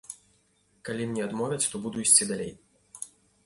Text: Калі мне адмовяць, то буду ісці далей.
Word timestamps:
Калі 0.89 1.03
мне 1.11 1.21
адмовяць, 1.27 1.69
то 1.73 1.83
буду 1.87 2.05
ісці 2.07 2.31
далей. 2.33 2.51